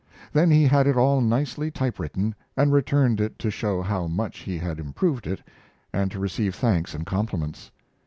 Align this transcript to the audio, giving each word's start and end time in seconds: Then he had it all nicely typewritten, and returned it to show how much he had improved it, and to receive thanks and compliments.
Then 0.33 0.49
he 0.49 0.63
had 0.63 0.87
it 0.87 0.97
all 0.97 1.21
nicely 1.21 1.69
typewritten, 1.69 2.33
and 2.57 2.73
returned 2.73 3.21
it 3.21 3.37
to 3.37 3.51
show 3.51 3.83
how 3.83 4.07
much 4.07 4.39
he 4.39 4.57
had 4.57 4.79
improved 4.79 5.27
it, 5.27 5.43
and 5.93 6.09
to 6.09 6.17
receive 6.17 6.55
thanks 6.55 6.95
and 6.95 7.05
compliments. 7.05 7.69